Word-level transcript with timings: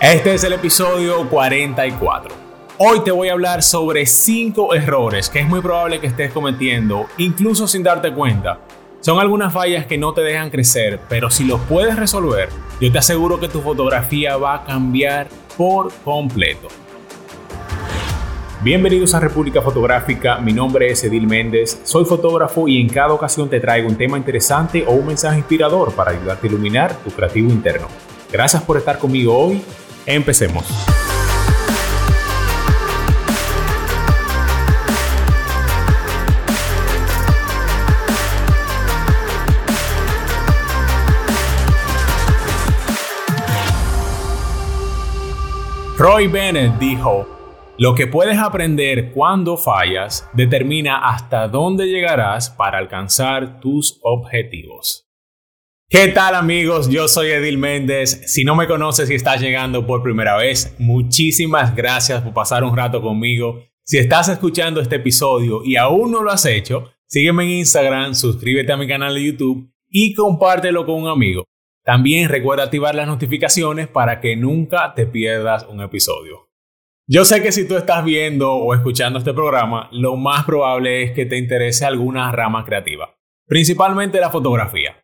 Este 0.00 0.32
es 0.32 0.44
el 0.44 0.52
episodio 0.52 1.28
44. 1.28 2.32
Hoy 2.78 3.00
te 3.00 3.10
voy 3.10 3.30
a 3.30 3.32
hablar 3.32 3.64
sobre 3.64 4.06
5 4.06 4.72
errores 4.72 5.28
que 5.28 5.40
es 5.40 5.48
muy 5.48 5.60
probable 5.60 5.98
que 5.98 6.06
estés 6.06 6.30
cometiendo, 6.30 7.06
incluso 7.16 7.66
sin 7.66 7.82
darte 7.82 8.12
cuenta. 8.12 8.60
Son 9.00 9.18
algunas 9.18 9.52
fallas 9.52 9.86
que 9.86 9.98
no 9.98 10.12
te 10.12 10.20
dejan 10.20 10.50
crecer, 10.50 11.00
pero 11.08 11.30
si 11.30 11.42
los 11.42 11.60
puedes 11.62 11.96
resolver, 11.96 12.48
yo 12.80 12.92
te 12.92 12.98
aseguro 12.98 13.40
que 13.40 13.48
tu 13.48 13.60
fotografía 13.60 14.36
va 14.36 14.54
a 14.54 14.64
cambiar 14.64 15.26
por 15.56 15.92
completo. 16.04 16.68
Bienvenidos 18.62 19.14
a 19.14 19.20
República 19.20 19.62
Fotográfica, 19.62 20.38
mi 20.38 20.52
nombre 20.52 20.92
es 20.92 21.02
Edil 21.02 21.26
Méndez, 21.26 21.80
soy 21.82 22.04
fotógrafo 22.04 22.68
y 22.68 22.80
en 22.80 22.88
cada 22.88 23.12
ocasión 23.14 23.50
te 23.50 23.58
traigo 23.58 23.88
un 23.88 23.96
tema 23.96 24.16
interesante 24.16 24.84
o 24.86 24.92
un 24.92 25.08
mensaje 25.08 25.38
inspirador 25.38 25.92
para 25.92 26.12
ayudarte 26.12 26.46
a 26.46 26.50
iluminar 26.50 26.94
tu 27.02 27.10
creativo 27.10 27.50
interno. 27.50 27.88
Gracias 28.30 28.62
por 28.62 28.76
estar 28.76 28.98
conmigo 28.98 29.36
hoy 29.36 29.60
Empecemos. 30.10 30.64
Roy 45.98 46.26
Bennett 46.28 46.78
dijo, 46.78 47.28
lo 47.76 47.94
que 47.94 48.06
puedes 48.06 48.38
aprender 48.38 49.12
cuando 49.12 49.58
fallas 49.58 50.26
determina 50.32 51.06
hasta 51.10 51.48
dónde 51.48 51.86
llegarás 51.86 52.48
para 52.48 52.78
alcanzar 52.78 53.60
tus 53.60 54.00
objetivos. 54.02 55.07
¿Qué 55.90 56.08
tal 56.08 56.34
amigos? 56.34 56.90
Yo 56.90 57.08
soy 57.08 57.28
Edil 57.28 57.56
Méndez. 57.56 58.20
Si 58.26 58.44
no 58.44 58.54
me 58.54 58.66
conoces 58.66 59.08
y 59.08 59.14
estás 59.14 59.40
llegando 59.40 59.86
por 59.86 60.02
primera 60.02 60.36
vez, 60.36 60.76
muchísimas 60.78 61.74
gracias 61.74 62.20
por 62.20 62.34
pasar 62.34 62.62
un 62.62 62.76
rato 62.76 63.00
conmigo. 63.00 63.64
Si 63.84 63.96
estás 63.96 64.28
escuchando 64.28 64.82
este 64.82 64.96
episodio 64.96 65.62
y 65.64 65.76
aún 65.76 66.10
no 66.10 66.22
lo 66.22 66.30
has 66.30 66.44
hecho, 66.44 66.92
sígueme 67.06 67.44
en 67.44 67.60
Instagram, 67.60 68.14
suscríbete 68.14 68.70
a 68.70 68.76
mi 68.76 68.86
canal 68.86 69.14
de 69.14 69.24
YouTube 69.24 69.72
y 69.88 70.12
compártelo 70.12 70.84
con 70.84 71.04
un 71.04 71.08
amigo. 71.08 71.44
También 71.82 72.28
recuerda 72.28 72.64
activar 72.64 72.94
las 72.94 73.06
notificaciones 73.06 73.88
para 73.88 74.20
que 74.20 74.36
nunca 74.36 74.92
te 74.94 75.06
pierdas 75.06 75.64
un 75.70 75.80
episodio. 75.80 76.50
Yo 77.06 77.24
sé 77.24 77.40
que 77.40 77.50
si 77.50 77.66
tú 77.66 77.78
estás 77.78 78.04
viendo 78.04 78.52
o 78.52 78.74
escuchando 78.74 79.20
este 79.20 79.32
programa, 79.32 79.88
lo 79.92 80.16
más 80.16 80.44
probable 80.44 81.04
es 81.04 81.12
que 81.12 81.24
te 81.24 81.38
interese 81.38 81.86
alguna 81.86 82.30
rama 82.30 82.66
creativa, 82.66 83.16
principalmente 83.46 84.20
la 84.20 84.28
fotografía. 84.28 85.02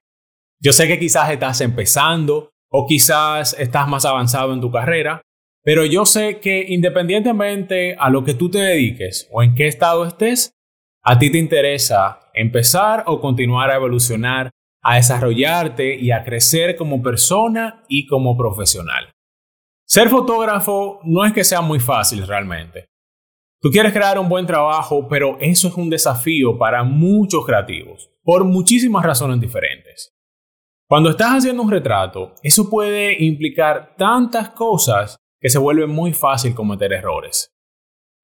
Yo 0.61 0.73
sé 0.73 0.87
que 0.89 0.99
quizás 0.99 1.31
estás 1.31 1.61
empezando 1.61 2.51
o 2.71 2.87
quizás 2.87 3.55
estás 3.59 3.87
más 3.89 4.05
avanzado 4.05 4.53
en 4.53 4.61
tu 4.61 4.71
carrera, 4.71 5.23
pero 5.63 5.85
yo 5.85 6.05
sé 6.05 6.41
que 6.41 6.67
independientemente 6.69 7.97
a 7.99 8.11
lo 8.11 8.25
que 8.25 8.35
tú 8.35 8.51
te 8.51 8.59
dediques 8.59 9.29
o 9.33 9.43
en 9.43 9.55
qué 9.55 9.67
estado 9.67 10.05
estés, 10.05 10.53
a 11.03 11.19
ti 11.19 11.31
te 11.31 11.39
interesa 11.39 12.31
empezar 12.35 13.05
o 13.07 13.21
continuar 13.21 13.71
a 13.71 13.77
evolucionar, 13.77 14.51
a 14.83 14.97
desarrollarte 14.97 15.97
y 15.97 16.11
a 16.11 16.25
crecer 16.25 16.77
como 16.77 17.03
persona 17.03 17.85
y 17.89 18.07
como 18.07 18.37
profesional. 18.37 19.11
Ser 19.87 20.09
fotógrafo 20.09 21.01
no 21.05 21.25
es 21.25 21.33
que 21.33 21.45
sea 21.45 21.61
muy 21.61 21.79
fácil 21.79 22.27
realmente. 22.27 22.87
Tú 23.61 23.71
quieres 23.71 23.93
crear 23.93 24.19
un 24.19 24.29
buen 24.29 24.47
trabajo, 24.47 25.09
pero 25.09 25.39
eso 25.41 25.69
es 25.69 25.75
un 25.75 25.89
desafío 25.89 26.59
para 26.59 26.85
muchos 26.85 27.47
creativos, 27.47 28.11
por 28.23 28.45
muchísimas 28.45 29.05
razones 29.05 29.41
diferentes. 29.41 30.14
Cuando 30.87 31.09
estás 31.09 31.39
haciendo 31.39 31.63
un 31.63 31.71
retrato, 31.71 32.35
eso 32.43 32.69
puede 32.69 33.25
implicar 33.25 33.95
tantas 33.97 34.51
cosas 34.51 35.17
que 35.41 35.49
se 35.49 35.59
vuelve 35.59 35.87
muy 35.87 36.13
fácil 36.13 36.55
cometer 36.55 36.93
errores. 36.93 37.51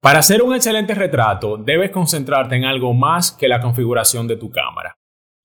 Para 0.03 0.19
hacer 0.19 0.43
un 0.43 0.55
excelente 0.55 0.95
retrato, 0.95 1.57
debes 1.57 1.91
concentrarte 1.91 2.57
en 2.57 2.67
algo 2.67 2.93
más 2.93 3.33
que 3.33 3.49
la 3.49 3.61
configuración 3.61 4.29
de 4.29 4.37
tu 4.37 4.51
cámara. 4.51 4.95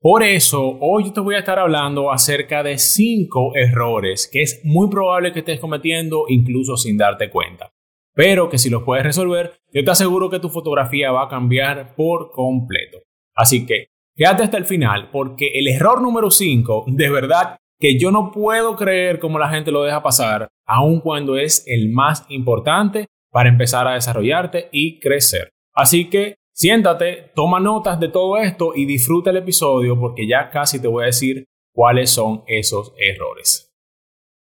Por 0.02 0.24
eso, 0.24 0.78
hoy 0.82 1.12
te 1.12 1.22
voy 1.22 1.36
a 1.36 1.40
estar 1.40 1.58
hablando 1.58 2.12
acerca 2.12 2.64
de 2.64 2.78
5 2.78 3.56
errores 3.56 4.30
que 4.32 4.42
es 4.42 4.60
muy 4.66 4.90
probable 4.90 5.32
que 5.32 5.40
estés 5.40 5.62
cometiendo 5.62 6.26
incluso 6.28 6.76
sin 6.76 6.98
darte 6.98 7.30
cuenta. 7.30 7.72
Pero 8.14 8.50
que 8.50 8.58
si 8.58 8.70
los 8.70 8.84
puedes 8.84 9.06
resolver, 9.06 9.58
yo 9.72 9.86
te 9.86 9.92
aseguro 9.92 10.30
que 10.30 10.40
tu 10.40 10.50
fotografía 10.50 11.12
va 11.12 11.24
a 11.24 11.30
cambiar 11.30 11.96
por 11.96 12.32
completo. 12.32 13.00
Así 13.34 13.66
que 13.66 13.88
Quédate 14.18 14.44
hasta 14.44 14.58
el 14.58 14.66
final 14.66 15.10
porque 15.12 15.52
el 15.56 15.68
error 15.68 16.02
número 16.02 16.32
5, 16.32 16.86
de 16.88 17.10
verdad 17.10 17.58
que 17.78 18.00
yo 18.00 18.12
no 18.12 18.32
puedo 18.32 18.78
creer 18.78 19.20
cómo 19.20 19.38
la 19.38 19.50
gente 19.50 19.72
lo 19.72 19.84
deja 19.84 20.02
pasar, 20.02 20.48
aun 20.66 21.02
cuando 21.02 21.36
es 21.36 21.66
el 21.68 21.90
más 21.90 22.26
importante 22.30 23.08
para 23.30 23.50
empezar 23.50 23.86
a 23.88 23.96
desarrollarte 23.96 24.70
y 24.72 25.02
crecer. 25.02 25.50
Así 25.74 26.10
que 26.10 26.36
siéntate, 26.54 27.32
toma 27.36 27.60
notas 27.60 28.00
de 28.00 28.08
todo 28.08 28.38
esto 28.38 28.72
y 28.74 28.86
disfruta 28.86 29.32
el 29.32 29.38
episodio 29.38 30.00
porque 30.00 30.26
ya 30.26 30.50
casi 30.50 30.82
te 30.82 30.88
voy 30.88 31.04
a 31.04 31.08
decir 31.08 31.44
cuáles 31.74 32.10
son 32.10 32.44
esos 32.48 32.94
errores. 32.98 33.74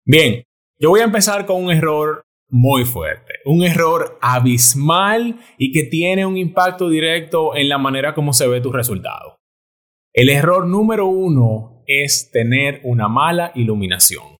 Bien, 0.06 0.44
yo 0.78 0.92
voy 0.92 1.00
a 1.00 1.06
empezar 1.06 1.47
con 1.47 1.64
un 1.64 1.72
error 1.72 2.22
muy 2.47 2.86
fuerte, 2.86 3.34
un 3.46 3.64
error 3.64 4.20
abismal 4.22 5.40
y 5.58 5.72
que 5.72 5.86
tiene 5.86 6.24
un 6.28 6.38
impacto 6.38 6.88
directo 6.88 7.56
en 7.56 7.68
la 7.68 7.80
manera 7.80 8.14
como 8.14 8.32
se 8.32 8.47
ve 8.47 8.62
tu 8.62 8.72
resultado. 8.72 9.40
El 10.18 10.30
error 10.30 10.66
número 10.66 11.08
uno 11.08 11.84
es 11.86 12.31
tener 12.31 12.80
una 12.86 13.09
mala 13.09 13.52
iluminación. 13.53 14.38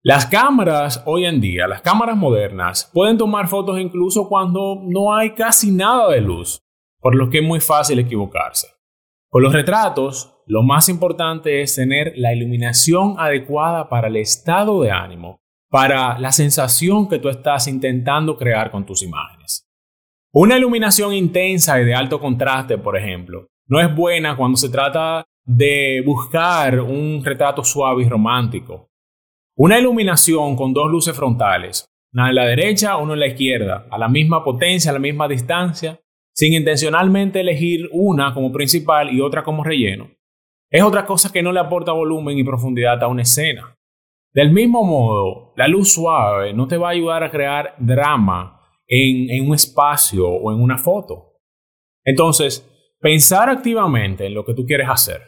Las 0.00 0.26
cámaras 0.26 1.02
hoy 1.06 1.26
en 1.26 1.40
día, 1.40 1.66
las 1.66 1.82
cámaras 1.82 2.16
modernas, 2.16 2.88
pueden 2.94 3.18
tomar 3.18 3.48
fotos 3.48 3.80
incluso 3.80 4.28
cuando 4.28 4.80
no 4.80 5.12
hay 5.12 5.34
casi 5.34 5.72
nada 5.72 6.08
de 6.08 6.20
luz, 6.20 6.60
por 7.00 7.16
lo 7.16 7.30
que 7.30 7.38
es 7.38 7.44
muy 7.44 7.58
fácil 7.58 7.98
equivocarse. 7.98 8.68
Con 9.28 9.42
los 9.42 9.52
retratos, 9.52 10.36
lo 10.46 10.62
más 10.62 10.88
importante 10.88 11.60
es 11.60 11.74
tener 11.74 12.12
la 12.14 12.32
iluminación 12.32 13.16
adecuada 13.18 13.88
para 13.88 14.06
el 14.06 14.18
estado 14.18 14.80
de 14.82 14.92
ánimo, 14.92 15.40
para 15.68 16.16
la 16.20 16.30
sensación 16.30 17.08
que 17.08 17.18
tú 17.18 17.28
estás 17.28 17.66
intentando 17.66 18.36
crear 18.36 18.70
con 18.70 18.86
tus 18.86 19.02
imágenes. 19.02 19.66
Una 20.32 20.56
iluminación 20.56 21.12
intensa 21.12 21.80
y 21.80 21.84
de 21.84 21.94
alto 21.96 22.20
contraste, 22.20 22.78
por 22.78 22.96
ejemplo, 22.96 23.48
no 23.66 23.80
es 23.80 23.94
buena 23.94 24.36
cuando 24.36 24.56
se 24.56 24.68
trata 24.68 25.24
de 25.44 26.02
buscar 26.04 26.80
un 26.80 27.22
retrato 27.24 27.64
suave 27.64 28.02
y 28.04 28.08
romántico. 28.08 28.90
Una 29.56 29.78
iluminación 29.78 30.56
con 30.56 30.72
dos 30.72 30.90
luces 30.90 31.16
frontales, 31.16 31.86
una 32.12 32.28
en 32.28 32.34
la 32.34 32.46
derecha, 32.46 32.96
una 32.96 33.14
en 33.14 33.20
la 33.20 33.26
izquierda, 33.26 33.86
a 33.90 33.98
la 33.98 34.08
misma 34.08 34.42
potencia, 34.42 34.90
a 34.90 34.94
la 34.94 35.00
misma 35.00 35.28
distancia, 35.28 36.00
sin 36.34 36.54
intencionalmente 36.54 37.40
elegir 37.40 37.88
una 37.92 38.34
como 38.34 38.52
principal 38.52 39.12
y 39.12 39.20
otra 39.20 39.44
como 39.44 39.62
relleno, 39.62 40.10
es 40.74 40.82
otra 40.82 41.06
cosa 41.06 41.30
que 41.30 41.40
no 41.40 41.52
le 41.52 41.60
aporta 41.60 41.92
volumen 41.92 42.36
y 42.36 42.42
profundidad 42.42 43.00
a 43.00 43.06
una 43.06 43.22
escena. 43.22 43.76
Del 44.32 44.50
mismo 44.50 44.82
modo, 44.82 45.52
la 45.56 45.68
luz 45.68 45.92
suave 45.92 46.52
no 46.52 46.66
te 46.66 46.76
va 46.76 46.88
a 46.88 46.90
ayudar 46.90 47.22
a 47.22 47.30
crear 47.30 47.76
drama 47.78 48.60
en, 48.88 49.30
en 49.30 49.48
un 49.48 49.54
espacio 49.54 50.28
o 50.28 50.52
en 50.52 50.60
una 50.60 50.76
foto. 50.76 51.34
Entonces, 52.04 52.68
Pensar 53.04 53.50
activamente 53.50 54.24
en 54.24 54.32
lo 54.32 54.46
que 54.46 54.54
tú 54.54 54.64
quieres 54.64 54.88
hacer, 54.88 55.20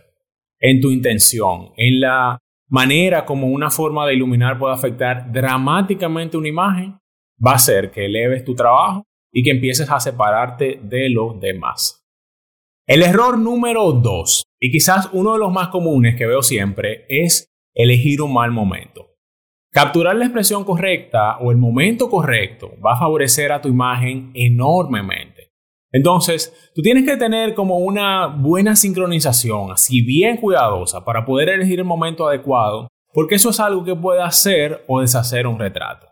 en 0.59 0.81
tu 0.81 0.91
intención, 0.91 1.73
en 1.77 2.01
la 2.01 2.39
manera 2.71 3.27
como 3.27 3.49
una 3.49 3.69
forma 3.69 4.07
de 4.07 4.15
iluminar 4.15 4.59
puede 4.59 4.73
afectar 4.73 5.31
dramáticamente 5.31 6.39
una 6.39 6.49
imagen, 6.49 6.99
va 7.47 7.51
a 7.51 7.57
hacer 7.57 7.91
que 7.91 8.07
eleves 8.07 8.47
tu 8.47 8.55
trabajo 8.55 9.05
y 9.31 9.43
que 9.43 9.51
empieces 9.51 9.91
a 9.91 10.01
separarte 10.01 10.81
de 10.83 11.11
los 11.11 11.39
demás. 11.39 12.03
El 12.87 13.03
error 13.03 13.39
número 13.39 13.93
dos, 13.93 14.45
y 14.59 14.71
quizás 14.71 15.11
uno 15.13 15.35
de 15.35 15.39
los 15.39 15.53
más 15.53 15.69
comunes 15.69 16.17
que 16.17 16.25
veo 16.25 16.41
siempre, 16.41 17.05
es 17.11 17.51
elegir 17.75 18.23
un 18.23 18.33
mal 18.33 18.53
momento. 18.53 19.17
Capturar 19.71 20.17
la 20.17 20.25
expresión 20.25 20.65
correcta 20.65 21.37
o 21.41 21.51
el 21.51 21.59
momento 21.59 22.09
correcto 22.09 22.73
va 22.83 22.95
a 22.95 22.99
favorecer 22.99 23.53
a 23.53 23.61
tu 23.61 23.69
imagen 23.69 24.31
enormemente. 24.33 25.26
Entonces, 25.93 26.73
tú 26.75 26.83
tienes 26.83 27.05
que 27.05 27.17
tener 27.17 27.55
como 27.55 27.79
una 27.79 28.27
buena 28.27 28.77
sincronización, 28.77 29.73
así 29.73 30.03
bien 30.03 30.37
cuidadosa, 30.37 31.05
para 31.05 31.25
poder 31.25 31.49
elegir 31.49 31.79
el 31.79 31.85
momento 31.85 32.29
adecuado, 32.29 32.89
porque 33.13 33.37
eso 33.37 33.51
es 33.51 33.61
algo 33.61 33.85
que 33.85 33.95
puede 33.95 34.23
hacer 34.23 34.85
o 34.89 35.01
deshacer 35.01 35.47
un 35.47 35.59
retrato. 35.59 36.09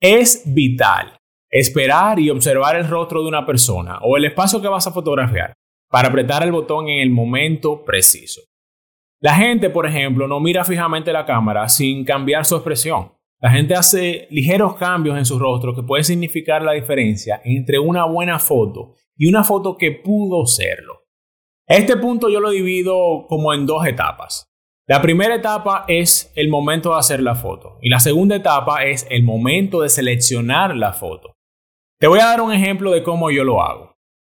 Es 0.00 0.42
vital 0.46 1.16
esperar 1.50 2.18
y 2.18 2.30
observar 2.30 2.76
el 2.76 2.88
rostro 2.88 3.22
de 3.22 3.28
una 3.28 3.46
persona 3.46 3.98
o 4.02 4.16
el 4.16 4.24
espacio 4.24 4.60
que 4.60 4.68
vas 4.68 4.86
a 4.88 4.92
fotografiar 4.92 5.52
para 5.88 6.08
apretar 6.08 6.42
el 6.42 6.50
botón 6.50 6.88
en 6.88 6.98
el 6.98 7.10
momento 7.10 7.84
preciso. 7.84 8.40
La 9.20 9.36
gente, 9.36 9.70
por 9.70 9.86
ejemplo, 9.86 10.26
no 10.26 10.40
mira 10.40 10.64
fijamente 10.64 11.12
la 11.12 11.24
cámara 11.24 11.68
sin 11.68 12.04
cambiar 12.04 12.44
su 12.44 12.56
expresión. 12.56 13.12
La 13.44 13.50
gente 13.50 13.74
hace 13.74 14.26
ligeros 14.30 14.74
cambios 14.76 15.18
en 15.18 15.26
su 15.26 15.38
rostro 15.38 15.74
que 15.74 15.82
puede 15.82 16.02
significar 16.02 16.62
la 16.62 16.72
diferencia 16.72 17.42
entre 17.44 17.78
una 17.78 18.06
buena 18.06 18.38
foto 18.38 18.94
y 19.18 19.26
una 19.26 19.44
foto 19.44 19.76
que 19.76 19.92
pudo 19.92 20.46
serlo. 20.46 21.02
Este 21.68 21.98
punto 21.98 22.30
yo 22.30 22.40
lo 22.40 22.48
divido 22.48 23.26
como 23.28 23.52
en 23.52 23.66
dos 23.66 23.86
etapas. 23.86 24.50
La 24.88 25.02
primera 25.02 25.34
etapa 25.34 25.84
es 25.88 26.32
el 26.36 26.48
momento 26.48 26.92
de 26.92 27.00
hacer 27.00 27.20
la 27.20 27.34
foto 27.34 27.76
y 27.82 27.90
la 27.90 28.00
segunda 28.00 28.34
etapa 28.34 28.82
es 28.86 29.06
el 29.10 29.24
momento 29.24 29.82
de 29.82 29.90
seleccionar 29.90 30.74
la 30.74 30.94
foto. 30.94 31.34
Te 32.00 32.06
voy 32.06 32.20
a 32.20 32.28
dar 32.28 32.40
un 32.40 32.50
ejemplo 32.50 32.92
de 32.92 33.02
cómo 33.02 33.30
yo 33.30 33.44
lo 33.44 33.62
hago. 33.62 33.98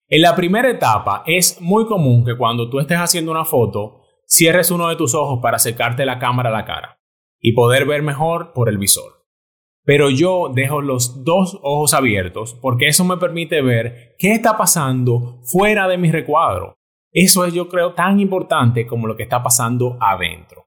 En 0.10 0.24
la 0.24 0.36
primera 0.36 0.68
etapa 0.68 1.22
es 1.28 1.62
muy 1.62 1.86
común 1.86 2.25
que 2.25 2.36
cuando 2.36 2.72
tú 2.72 2.80
estés 2.80 2.98
haciendo 2.98 3.30
una 3.31 3.46
foto, 3.46 4.02
cierres 4.25 4.72
uno 4.72 4.90
de 4.90 4.96
tus 4.96 5.13
ojos 5.13 5.42
para 5.44 5.60
secarte 5.60 6.07
la 6.07 6.18
cámara 6.18 6.50
a 6.50 6.54
la 6.54 6.66
cara 6.66 6.96
y 7.39 7.53
poder 7.53 7.85
ver 7.85 8.01
mejor 8.01 8.53
por 8.53 8.69
el 8.69 8.77
visor. 8.77 9.25
Pero 9.83 10.09
yo 10.09 10.51
dejo 10.53 10.81
los 10.81 11.23
dos 11.23 11.59
ojos 11.61 11.93
abiertos 11.93 12.55
porque 12.59 12.87
eso 12.87 13.03
me 13.03 13.17
permite 13.17 13.61
ver 13.61 14.15
qué 14.17 14.31
está 14.33 14.57
pasando 14.57 15.41
fuera 15.43 15.87
de 15.87 15.97
mi 15.97 16.11
recuadro. 16.11 16.75
Eso 17.11 17.45
es 17.45 17.53
yo 17.53 17.69
creo 17.69 17.93
tan 17.93 18.19
importante 18.19 18.87
como 18.87 19.07
lo 19.07 19.15
que 19.15 19.23
está 19.23 19.41
pasando 19.43 19.97
adentro. 20.01 20.65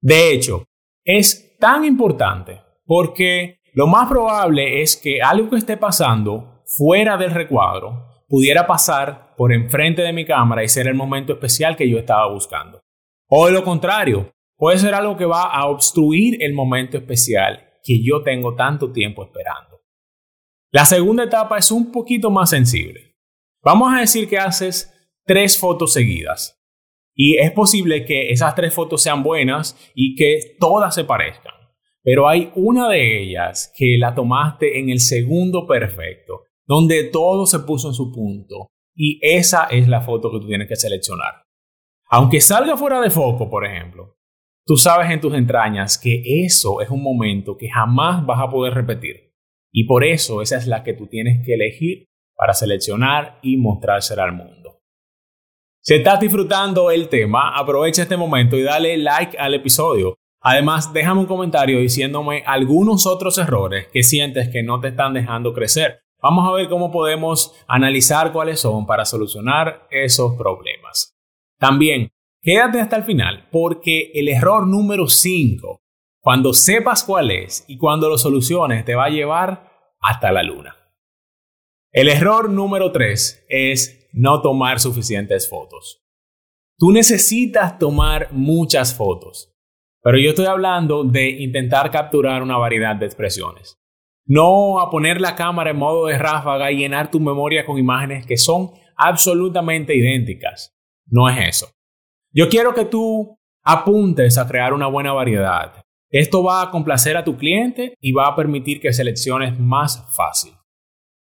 De 0.00 0.32
hecho, 0.32 0.64
es 1.04 1.56
tan 1.58 1.84
importante 1.84 2.60
porque 2.84 3.60
lo 3.72 3.86
más 3.86 4.08
probable 4.08 4.82
es 4.82 4.96
que 4.96 5.22
algo 5.22 5.48
que 5.50 5.56
esté 5.56 5.76
pasando 5.76 6.62
fuera 6.66 7.16
del 7.16 7.30
recuadro 7.30 8.06
pudiera 8.28 8.66
pasar 8.66 9.34
por 9.36 9.52
enfrente 9.52 10.02
de 10.02 10.12
mi 10.12 10.24
cámara 10.24 10.62
y 10.62 10.68
ser 10.68 10.86
el 10.86 10.94
momento 10.94 11.32
especial 11.32 11.76
que 11.76 11.88
yo 11.88 11.98
estaba 11.98 12.28
buscando. 12.28 12.80
O 13.28 13.48
lo 13.48 13.64
contrario, 13.64 14.30
puede 14.60 14.76
ser 14.76 14.92
algo 14.92 15.16
que 15.16 15.24
va 15.24 15.44
a 15.44 15.66
obstruir 15.68 16.36
el 16.42 16.52
momento 16.52 16.98
especial 16.98 17.66
que 17.82 18.04
yo 18.04 18.22
tengo 18.22 18.54
tanto 18.54 18.92
tiempo 18.92 19.24
esperando. 19.24 19.80
La 20.70 20.84
segunda 20.84 21.24
etapa 21.24 21.56
es 21.56 21.72
un 21.72 21.90
poquito 21.90 22.30
más 22.30 22.50
sensible. 22.50 23.16
Vamos 23.64 23.90
a 23.90 24.00
decir 24.00 24.28
que 24.28 24.38
haces 24.38 24.92
tres 25.24 25.58
fotos 25.58 25.94
seguidas. 25.94 26.62
Y 27.14 27.38
es 27.38 27.52
posible 27.52 28.04
que 28.04 28.30
esas 28.32 28.54
tres 28.54 28.74
fotos 28.74 29.02
sean 29.02 29.22
buenas 29.22 29.78
y 29.94 30.14
que 30.14 30.56
todas 30.60 30.94
se 30.94 31.04
parezcan. 31.04 31.54
Pero 32.02 32.28
hay 32.28 32.52
una 32.54 32.86
de 32.90 33.22
ellas 33.22 33.72
que 33.74 33.96
la 33.98 34.14
tomaste 34.14 34.78
en 34.78 34.90
el 34.90 35.00
segundo 35.00 35.66
perfecto, 35.66 36.42
donde 36.66 37.04
todo 37.04 37.46
se 37.46 37.60
puso 37.60 37.88
en 37.88 37.94
su 37.94 38.12
punto. 38.12 38.68
Y 38.94 39.18
esa 39.22 39.64
es 39.64 39.88
la 39.88 40.02
foto 40.02 40.30
que 40.30 40.40
tú 40.40 40.48
tienes 40.48 40.68
que 40.68 40.76
seleccionar. 40.76 41.46
Aunque 42.10 42.42
salga 42.42 42.76
fuera 42.76 43.00
de 43.00 43.08
foco, 43.08 43.48
por 43.48 43.64
ejemplo, 43.64 44.19
tú 44.66 44.76
sabes 44.76 45.10
en 45.10 45.20
tus 45.20 45.34
entrañas 45.34 45.98
que 45.98 46.44
eso 46.44 46.80
es 46.80 46.90
un 46.90 47.02
momento 47.02 47.56
que 47.56 47.68
jamás 47.68 48.24
vas 48.24 48.40
a 48.40 48.50
poder 48.50 48.74
repetir. 48.74 49.32
Y 49.72 49.84
por 49.84 50.04
eso 50.04 50.42
esa 50.42 50.56
es 50.56 50.66
la 50.66 50.82
que 50.82 50.94
tú 50.94 51.06
tienes 51.06 51.44
que 51.44 51.54
elegir 51.54 52.06
para 52.36 52.54
seleccionar 52.54 53.38
y 53.42 53.56
mostrársela 53.56 54.24
al 54.24 54.32
mundo. 54.32 54.80
Si 55.82 55.94
estás 55.94 56.20
disfrutando 56.20 56.90
el 56.90 57.08
tema, 57.08 57.56
aprovecha 57.56 58.02
este 58.02 58.16
momento 58.16 58.56
y 58.56 58.62
dale 58.62 58.96
like 58.98 59.38
al 59.38 59.54
episodio. 59.54 60.14
Además, 60.42 60.92
déjame 60.92 61.20
un 61.20 61.26
comentario 61.26 61.80
diciéndome 61.80 62.42
algunos 62.46 63.06
otros 63.06 63.38
errores 63.38 63.88
que 63.92 64.02
sientes 64.02 64.48
que 64.50 64.62
no 64.62 64.80
te 64.80 64.88
están 64.88 65.14
dejando 65.14 65.52
crecer. 65.52 66.00
Vamos 66.22 66.46
a 66.46 66.52
ver 66.52 66.68
cómo 66.68 66.90
podemos 66.90 67.54
analizar 67.66 68.32
cuáles 68.32 68.60
son 68.60 68.86
para 68.86 69.04
solucionar 69.06 69.86
esos 69.90 70.34
problemas. 70.36 71.14
También, 71.58 72.10
quédate 72.42 72.80
hasta 72.80 72.96
el 72.96 73.04
final 73.04 73.48
porque 73.50 74.10
el 74.14 74.28
error 74.28 74.66
número 74.66 75.06
5, 75.06 75.80
cuando 76.20 76.52
sepas 76.52 77.04
cuál 77.04 77.30
es 77.30 77.64
y 77.68 77.78
cuando 77.78 78.08
lo 78.08 78.18
soluciones, 78.18 78.84
te 78.84 78.94
va 78.94 79.06
a 79.06 79.10
llevar 79.10 79.70
hasta 80.00 80.32
la 80.32 80.42
luna. 80.42 80.76
El 81.92 82.08
error 82.08 82.48
número 82.48 82.92
3 82.92 83.46
es 83.48 84.08
no 84.12 84.42
tomar 84.42 84.80
suficientes 84.80 85.48
fotos. 85.48 86.04
Tú 86.78 86.92
necesitas 86.92 87.78
tomar 87.78 88.28
muchas 88.32 88.94
fotos, 88.94 89.52
pero 90.02 90.18
yo 90.18 90.30
estoy 90.30 90.46
hablando 90.46 91.04
de 91.04 91.28
intentar 91.28 91.90
capturar 91.90 92.42
una 92.42 92.56
variedad 92.56 92.96
de 92.96 93.06
expresiones. 93.06 93.78
No 94.24 94.80
a 94.80 94.90
poner 94.90 95.20
la 95.20 95.34
cámara 95.34 95.70
en 95.70 95.76
modo 95.76 96.06
de 96.06 96.16
ráfaga 96.16 96.70
y 96.70 96.76
llenar 96.76 97.10
tu 97.10 97.20
memoria 97.20 97.66
con 97.66 97.78
imágenes 97.78 98.24
que 98.24 98.36
son 98.36 98.70
absolutamente 98.96 99.94
idénticas. 99.94 100.76
No 101.06 101.28
es 101.28 101.48
eso. 101.48 101.66
Yo 102.32 102.48
quiero 102.48 102.74
que 102.74 102.84
tú 102.84 103.36
apuntes 103.64 104.38
a 104.38 104.46
crear 104.46 104.72
una 104.72 104.86
buena 104.86 105.12
variedad. 105.12 105.84
Esto 106.10 106.44
va 106.44 106.62
a 106.62 106.70
complacer 106.70 107.16
a 107.16 107.24
tu 107.24 107.36
cliente 107.36 107.94
y 108.00 108.12
va 108.12 108.28
a 108.28 108.36
permitir 108.36 108.80
que 108.80 108.92
selecciones 108.92 109.58
más 109.58 110.06
fácil. 110.14 110.52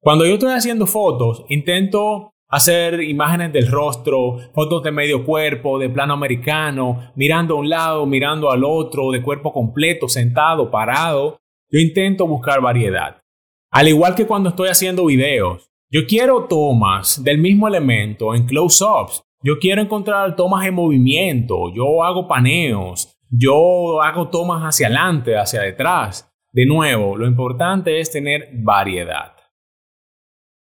Cuando 0.00 0.26
yo 0.26 0.34
estoy 0.34 0.52
haciendo 0.52 0.86
fotos, 0.86 1.44
intento 1.48 2.32
hacer 2.48 3.02
imágenes 3.02 3.54
del 3.54 3.70
rostro, 3.70 4.36
fotos 4.52 4.82
de 4.82 4.92
medio 4.92 5.24
cuerpo, 5.24 5.78
de 5.78 5.88
plano 5.88 6.12
americano, 6.12 7.12
mirando 7.14 7.54
a 7.54 7.60
un 7.60 7.70
lado, 7.70 8.04
mirando 8.04 8.50
al 8.50 8.62
otro, 8.62 9.10
de 9.12 9.22
cuerpo 9.22 9.52
completo, 9.52 10.08
sentado, 10.08 10.70
parado. 10.70 11.38
Yo 11.70 11.80
intento 11.80 12.26
buscar 12.26 12.60
variedad. 12.60 13.22
Al 13.70 13.88
igual 13.88 14.14
que 14.14 14.26
cuando 14.26 14.50
estoy 14.50 14.68
haciendo 14.68 15.06
videos, 15.06 15.70
yo 15.90 16.06
quiero 16.06 16.44
tomas 16.44 17.24
del 17.24 17.38
mismo 17.38 17.66
elemento 17.66 18.34
en 18.34 18.44
close-ups. 18.44 19.22
Yo 19.44 19.58
quiero 19.58 19.82
encontrar 19.82 20.36
tomas 20.36 20.66
en 20.66 20.74
movimiento. 20.74 21.74
Yo 21.74 22.04
hago 22.04 22.28
paneos. 22.28 23.18
Yo 23.28 24.00
hago 24.00 24.28
tomas 24.28 24.62
hacia 24.62 24.86
adelante, 24.86 25.36
hacia 25.36 25.62
detrás. 25.62 26.30
De 26.52 26.64
nuevo, 26.66 27.16
lo 27.16 27.26
importante 27.26 27.98
es 27.98 28.10
tener 28.10 28.50
variedad. 28.52 29.32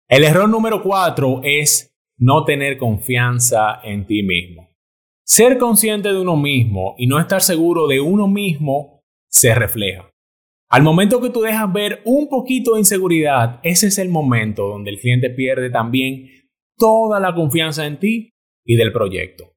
El 0.08 0.24
error 0.24 0.50
número 0.50 0.84
cuatro 0.84 1.42
es 1.44 1.96
no 2.18 2.44
tener 2.44 2.78
confianza 2.78 3.80
en 3.84 4.06
ti 4.06 4.24
mismo. 4.24 4.70
Ser 5.24 5.58
consciente 5.58 6.10
de 6.10 6.20
uno 6.20 6.36
mismo 6.36 6.96
y 6.98 7.08
no 7.08 7.20
estar 7.20 7.42
seguro 7.42 7.88
de 7.88 8.02
uno 8.02 8.28
mismo 8.28 9.04
se 9.30 9.56
refleja. 9.56 10.10
Al 10.70 10.84
momento 10.84 11.22
que 11.22 11.30
tú 11.30 11.42
dejas 11.42 11.72
ver 11.72 12.02
un 12.06 12.28
poquito 12.28 12.74
de 12.74 12.80
inseguridad, 12.80 13.60
ese 13.64 13.88
es 13.88 13.98
el 13.98 14.10
momento 14.10 14.68
donde 14.68 14.92
el 14.92 15.00
cliente 15.00 15.30
pierde 15.30 15.70
también 15.70 16.28
toda 16.78 17.20
la 17.20 17.34
confianza 17.34 17.88
en 17.88 18.00
ti 18.00 18.34
y 18.70 18.76
del 18.76 18.94
proyecto. 18.94 19.56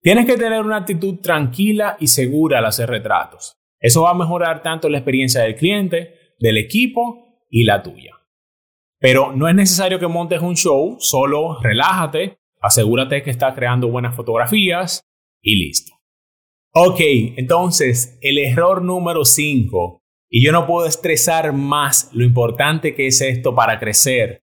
Tienes 0.00 0.24
que 0.24 0.38
tener 0.38 0.62
una 0.62 0.78
actitud 0.78 1.16
tranquila 1.16 1.98
y 2.00 2.06
segura 2.06 2.58
al 2.58 2.64
hacer 2.64 2.88
retratos. 2.88 3.58
Eso 3.78 4.04
va 4.04 4.12
a 4.12 4.14
mejorar 4.14 4.62
tanto 4.62 4.88
la 4.88 4.96
experiencia 4.96 5.42
del 5.42 5.56
cliente, 5.56 6.14
del 6.38 6.56
equipo 6.56 7.44
y 7.50 7.64
la 7.64 7.82
tuya. 7.82 8.14
Pero 8.98 9.30
no 9.32 9.46
es 9.46 9.54
necesario 9.54 9.98
que 9.98 10.06
montes 10.06 10.40
un 10.40 10.56
show, 10.56 10.96
solo 11.00 11.60
relájate, 11.60 12.38
asegúrate 12.62 13.22
que 13.22 13.28
estás 13.28 13.54
creando 13.54 13.88
buenas 13.88 14.16
fotografías 14.16 15.02
y 15.42 15.56
listo. 15.56 15.92
Ok, 16.72 17.00
entonces 17.36 18.18
el 18.22 18.38
error 18.38 18.80
número 18.80 19.26
5, 19.26 20.00
y 20.30 20.42
yo 20.42 20.50
no 20.50 20.66
puedo 20.66 20.86
estresar 20.86 21.52
más 21.52 22.08
lo 22.14 22.24
importante 22.24 22.94
que 22.94 23.08
es 23.08 23.20
esto 23.20 23.54
para 23.54 23.78
crecer, 23.78 24.40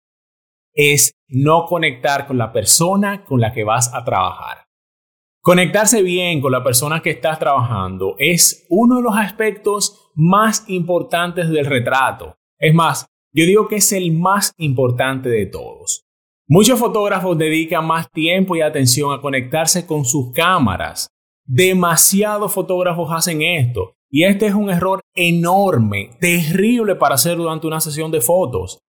es 0.74 1.12
no 1.28 1.66
conectar 1.66 2.26
con 2.26 2.38
la 2.38 2.52
persona 2.52 3.24
con 3.24 3.40
la 3.40 3.52
que 3.52 3.64
vas 3.64 3.92
a 3.94 4.04
trabajar. 4.04 4.66
Conectarse 5.42 6.02
bien 6.02 6.40
con 6.40 6.52
la 6.52 6.62
persona 6.62 7.00
que 7.00 7.10
estás 7.10 7.38
trabajando 7.38 8.14
es 8.18 8.66
uno 8.68 8.96
de 8.96 9.02
los 9.02 9.16
aspectos 9.16 10.10
más 10.14 10.64
importantes 10.68 11.48
del 11.48 11.64
retrato. 11.64 12.34
Es 12.58 12.74
más, 12.74 13.06
yo 13.32 13.46
digo 13.46 13.66
que 13.66 13.76
es 13.76 13.92
el 13.92 14.12
más 14.12 14.52
importante 14.58 15.28
de 15.28 15.46
todos. 15.46 16.04
Muchos 16.46 16.78
fotógrafos 16.78 17.38
dedican 17.38 17.86
más 17.86 18.10
tiempo 18.10 18.56
y 18.56 18.60
atención 18.60 19.14
a 19.14 19.20
conectarse 19.20 19.86
con 19.86 20.04
sus 20.04 20.32
cámaras. 20.32 21.08
Demasiados 21.46 22.52
fotógrafos 22.52 23.10
hacen 23.12 23.40
esto. 23.40 23.94
Y 24.10 24.24
este 24.24 24.46
es 24.46 24.54
un 24.54 24.68
error 24.68 25.00
enorme, 25.14 26.10
terrible 26.20 26.96
para 26.96 27.14
hacer 27.14 27.36
durante 27.36 27.68
una 27.68 27.80
sesión 27.80 28.10
de 28.10 28.20
fotos. 28.20 28.80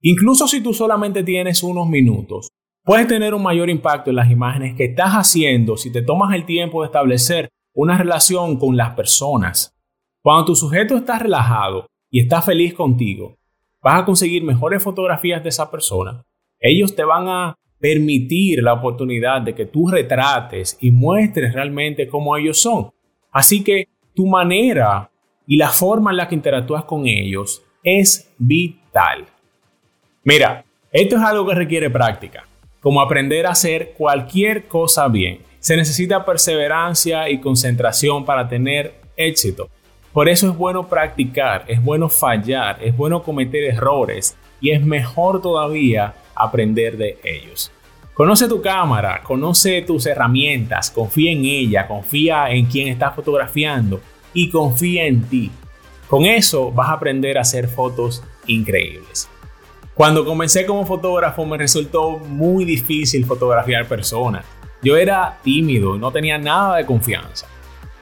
Incluso 0.00 0.46
si 0.46 0.62
tú 0.62 0.72
solamente 0.72 1.24
tienes 1.24 1.62
unos 1.62 1.88
minutos, 1.88 2.48
puedes 2.84 3.08
tener 3.08 3.34
un 3.34 3.42
mayor 3.42 3.68
impacto 3.68 4.10
en 4.10 4.16
las 4.16 4.30
imágenes 4.30 4.74
que 4.76 4.84
estás 4.84 5.12
haciendo 5.12 5.76
si 5.76 5.90
te 5.90 6.02
tomas 6.02 6.34
el 6.34 6.44
tiempo 6.44 6.82
de 6.82 6.86
establecer 6.86 7.48
una 7.74 7.98
relación 7.98 8.58
con 8.58 8.76
las 8.76 8.94
personas. 8.94 9.74
Cuando 10.22 10.46
tu 10.46 10.54
sujeto 10.54 10.96
está 10.96 11.18
relajado 11.18 11.86
y 12.10 12.20
está 12.20 12.42
feliz 12.42 12.74
contigo, 12.74 13.36
vas 13.82 14.02
a 14.02 14.04
conseguir 14.04 14.42
mejores 14.42 14.82
fotografías 14.82 15.42
de 15.42 15.48
esa 15.48 15.70
persona. 15.70 16.22
Ellos 16.60 16.94
te 16.94 17.04
van 17.04 17.28
a 17.28 17.54
permitir 17.78 18.62
la 18.62 18.74
oportunidad 18.74 19.42
de 19.42 19.54
que 19.54 19.66
tú 19.66 19.88
retrates 19.88 20.76
y 20.80 20.90
muestres 20.90 21.52
realmente 21.52 22.08
cómo 22.08 22.36
ellos 22.36 22.60
son. 22.60 22.90
Así 23.30 23.62
que 23.62 23.88
tu 24.14 24.26
manera 24.26 25.10
y 25.46 25.56
la 25.56 25.68
forma 25.68 26.10
en 26.10 26.16
la 26.16 26.28
que 26.28 26.34
interactúas 26.34 26.84
con 26.84 27.06
ellos 27.06 27.62
es 27.82 28.34
vital. 28.38 29.26
Mira, 30.24 30.64
esto 30.92 31.16
es 31.16 31.22
algo 31.22 31.46
que 31.46 31.54
requiere 31.54 31.90
práctica, 31.90 32.44
como 32.80 33.00
aprender 33.00 33.46
a 33.46 33.50
hacer 33.50 33.94
cualquier 33.96 34.66
cosa 34.66 35.08
bien. 35.08 35.40
Se 35.60 35.76
necesita 35.76 36.24
perseverancia 36.24 37.28
y 37.28 37.40
concentración 37.40 38.24
para 38.24 38.48
tener 38.48 38.94
éxito. 39.16 39.68
Por 40.12 40.28
eso 40.28 40.48
es 40.50 40.56
bueno 40.56 40.88
practicar, 40.88 41.64
es 41.68 41.82
bueno 41.82 42.08
fallar, 42.08 42.78
es 42.82 42.96
bueno 42.96 43.22
cometer 43.22 43.64
errores 43.64 44.36
y 44.60 44.70
es 44.70 44.84
mejor 44.84 45.40
todavía 45.40 46.14
aprender 46.34 46.96
de 46.96 47.18
ellos. 47.22 47.70
Conoce 48.14 48.48
tu 48.48 48.60
cámara, 48.60 49.20
conoce 49.22 49.82
tus 49.82 50.06
herramientas, 50.06 50.90
confía 50.90 51.30
en 51.30 51.44
ella, 51.44 51.86
confía 51.86 52.50
en 52.50 52.66
quien 52.66 52.88
estás 52.88 53.14
fotografiando 53.14 54.00
y 54.34 54.50
confía 54.50 55.06
en 55.06 55.22
ti. 55.28 55.50
Con 56.08 56.24
eso 56.24 56.72
vas 56.72 56.88
a 56.88 56.94
aprender 56.94 57.38
a 57.38 57.42
hacer 57.42 57.68
fotos 57.68 58.24
increíbles. 58.46 59.28
Cuando 59.98 60.24
comencé 60.24 60.64
como 60.64 60.86
fotógrafo 60.86 61.44
me 61.44 61.58
resultó 61.58 62.20
muy 62.20 62.64
difícil 62.64 63.26
fotografiar 63.26 63.88
personas. 63.88 64.46
Yo 64.80 64.96
era 64.96 65.38
tímido 65.42 65.96
y 65.96 65.98
no 65.98 66.12
tenía 66.12 66.38
nada 66.38 66.76
de 66.76 66.86
confianza. 66.86 67.48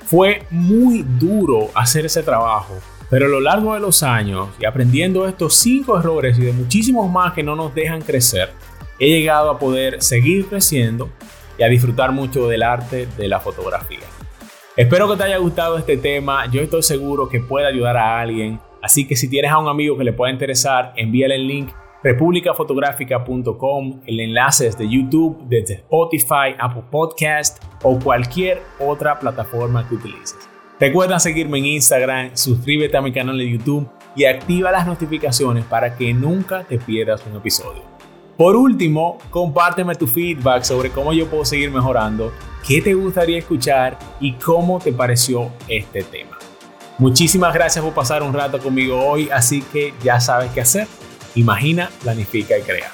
Fue 0.04 0.42
muy 0.50 1.06
duro 1.18 1.70
hacer 1.74 2.04
ese 2.04 2.22
trabajo, 2.22 2.74
pero 3.08 3.24
a 3.24 3.28
lo 3.30 3.40
largo 3.40 3.72
de 3.72 3.80
los 3.80 4.02
años 4.02 4.50
y 4.60 4.66
aprendiendo 4.66 5.26
estos 5.26 5.54
cinco 5.54 5.98
errores 5.98 6.38
y 6.38 6.42
de 6.42 6.52
muchísimos 6.52 7.10
más 7.10 7.32
que 7.32 7.42
no 7.42 7.56
nos 7.56 7.74
dejan 7.74 8.02
crecer, 8.02 8.50
he 8.98 9.08
llegado 9.08 9.48
a 9.48 9.58
poder 9.58 10.02
seguir 10.02 10.48
creciendo 10.48 11.08
y 11.58 11.62
a 11.62 11.68
disfrutar 11.68 12.12
mucho 12.12 12.46
del 12.46 12.62
arte 12.62 13.08
de 13.16 13.26
la 13.26 13.40
fotografía. 13.40 14.04
Espero 14.76 15.08
que 15.08 15.16
te 15.16 15.24
haya 15.24 15.38
gustado 15.38 15.78
este 15.78 15.96
tema, 15.96 16.44
yo 16.52 16.60
estoy 16.60 16.82
seguro 16.82 17.30
que 17.30 17.40
puede 17.40 17.66
ayudar 17.66 17.96
a 17.96 18.20
alguien, 18.20 18.60
así 18.82 19.08
que 19.08 19.16
si 19.16 19.30
tienes 19.30 19.50
a 19.50 19.56
un 19.56 19.68
amigo 19.68 19.96
que 19.96 20.04
le 20.04 20.12
pueda 20.12 20.30
interesar, 20.30 20.92
envíale 20.94 21.36
el 21.36 21.48
link 21.48 21.70
republicafotográfica.com, 22.06 24.00
el 24.06 24.20
enlace 24.20 24.70
de 24.70 24.88
YouTube, 24.88 25.42
desde 25.48 25.74
Spotify, 25.74 26.54
Apple 26.56 26.84
Podcast 26.88 27.60
o 27.82 27.98
cualquier 27.98 28.62
otra 28.78 29.18
plataforma 29.18 29.88
que 29.88 29.96
utilices. 29.96 30.38
Recuerda 30.78 31.18
seguirme 31.18 31.58
en 31.58 31.66
Instagram, 31.66 32.30
suscríbete 32.36 32.96
a 32.96 33.02
mi 33.02 33.12
canal 33.12 33.36
de 33.36 33.50
YouTube 33.50 33.88
y 34.14 34.24
activa 34.24 34.70
las 34.70 34.86
notificaciones 34.86 35.64
para 35.64 35.96
que 35.96 36.14
nunca 36.14 36.62
te 36.62 36.78
pierdas 36.78 37.26
un 37.26 37.34
episodio. 37.38 37.82
Por 38.36 38.54
último, 38.54 39.18
compárteme 39.30 39.96
tu 39.96 40.06
feedback 40.06 40.62
sobre 40.62 40.90
cómo 40.90 41.12
yo 41.12 41.26
puedo 41.26 41.44
seguir 41.44 41.72
mejorando, 41.72 42.32
qué 42.64 42.80
te 42.82 42.94
gustaría 42.94 43.38
escuchar 43.38 43.98
y 44.20 44.34
cómo 44.34 44.78
te 44.78 44.92
pareció 44.92 45.50
este 45.66 46.04
tema. 46.04 46.38
Muchísimas 46.98 47.52
gracias 47.52 47.84
por 47.84 47.94
pasar 47.94 48.22
un 48.22 48.32
rato 48.32 48.60
conmigo 48.60 49.04
hoy, 49.04 49.28
así 49.30 49.60
que 49.72 49.92
ya 50.04 50.20
sabes 50.20 50.52
qué 50.52 50.60
hacer. 50.60 50.86
Imagina, 51.36 51.90
planifica 52.02 52.56
y 52.56 52.62
crea. 52.62 52.90